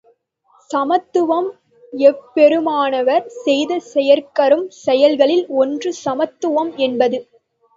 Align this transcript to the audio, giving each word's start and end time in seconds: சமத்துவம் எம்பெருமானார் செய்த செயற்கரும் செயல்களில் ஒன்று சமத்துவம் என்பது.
சமத்துவம் 0.69 1.49
எம்பெருமானார் 1.93 3.11
செய்த 3.37 3.79
செயற்கரும் 3.93 4.65
செயல்களில் 4.81 5.45
ஒன்று 5.57 5.91
சமத்துவம் 6.03 6.73
என்பது. 6.79 7.19